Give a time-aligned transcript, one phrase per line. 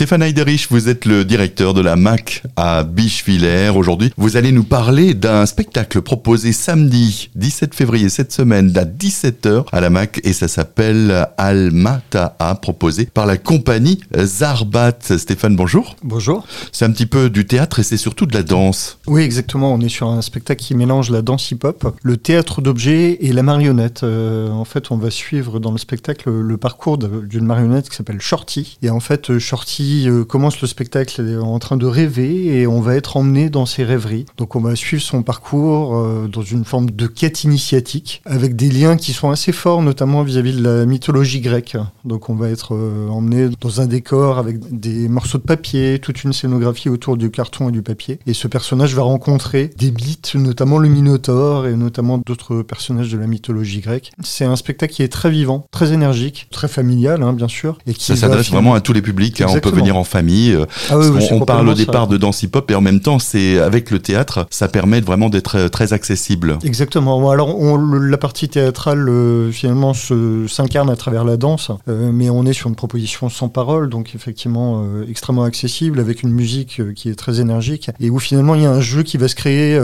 [0.00, 3.68] Stéphane Heiderich, vous êtes le directeur de la MAC à Bichevillers.
[3.68, 9.66] Aujourd'hui, vous allez nous parler d'un spectacle proposé samedi 17 février cette semaine à 17h
[9.70, 15.18] à la MAC et ça s'appelle Almata'a, proposé par la compagnie Zarbat.
[15.18, 15.96] Stéphane, bonjour.
[16.02, 16.46] Bonjour.
[16.72, 18.96] C'est un petit peu du théâtre et c'est surtout de la danse.
[19.06, 19.74] Oui, exactement.
[19.74, 23.42] On est sur un spectacle qui mélange la danse hip-hop, le théâtre d'objets et la
[23.42, 24.02] marionnette.
[24.04, 28.22] Euh, en fait, on va suivre dans le spectacle le parcours d'une marionnette qui s'appelle
[28.22, 28.78] Shorty.
[28.80, 32.96] Et en fait, Shorty euh, commence le spectacle en train de rêver et on va
[32.96, 34.26] être emmené dans ses rêveries.
[34.36, 38.70] Donc on va suivre son parcours euh, dans une forme de quête initiatique avec des
[38.70, 41.76] liens qui sont assez forts, notamment vis-à-vis de la mythologie grecque.
[42.04, 42.74] Donc on va être
[43.10, 47.68] emmené dans un décor avec des morceaux de papier, toute une scénographie autour du carton
[47.68, 48.18] et du papier.
[48.26, 53.18] Et ce personnage va rencontrer des mythes, notamment le Minotaure et notamment d'autres personnages de
[53.18, 54.12] la mythologie grecque.
[54.22, 57.78] C'est un spectacle qui est très vivant, très énergique, très familial, hein, bien sûr.
[57.86, 59.40] Et qui ça s'adresse vraiment à tous les publics.
[59.40, 59.46] Hein.
[59.48, 60.52] on peut venir en famille.
[60.52, 60.96] Euh, ah
[61.30, 64.46] on, parle au départ de danse hip-hop et en même temps, c'est avec le théâtre,
[64.50, 66.58] ça permet vraiment d'être euh, très accessible.
[66.64, 67.30] Exactement.
[67.30, 67.56] Alors,
[68.00, 72.74] la partie théâtrale, euh, finalement, s'incarne à travers la danse, mais on est sur une
[72.74, 78.10] proposition sans parole, donc effectivement extrêmement accessible, avec une musique qui est très énergique, et
[78.10, 79.78] où finalement il y a un jeu qui va se créer.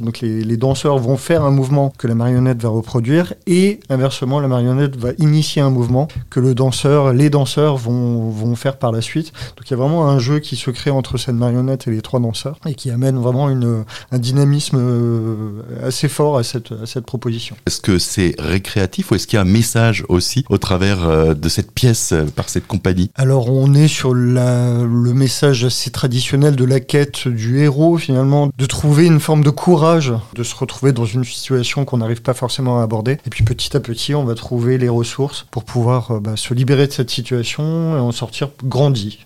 [0.00, 4.40] donc les, les danseurs vont faire un mouvement que la marionnette va reproduire, et inversement,
[4.40, 8.92] la marionnette va initier un mouvement que le danseur, les danseurs vont, vont faire par
[8.92, 9.32] la suite.
[9.56, 12.02] Donc il y a vraiment un jeu qui se crée entre cette marionnette et les
[12.02, 16.86] trois danseurs et qui amène vraiment une, un dynamisme euh, assez fort à cette, à
[16.86, 17.56] cette proposition.
[17.66, 21.34] Est-ce que c'est récréatif ou est-ce qu'il y a un message aussi au travers euh,
[21.34, 23.10] de cette pièce euh, par cette compagnie?
[23.14, 28.50] Alors on est sur la, le message assez traditionnel de la quête du héros finalement,
[28.56, 32.34] de trouver une forme de courage, de se retrouver dans une situation qu'on n'arrive pas
[32.34, 33.18] forcément à aborder.
[33.26, 36.86] Et puis petit à petit on va trouver les ressources pour pouvoir bah, se libérer
[36.86, 39.18] de cette situation et en sortir grandi lundi.